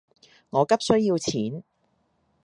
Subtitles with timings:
[0.49, 1.63] 我急需要錢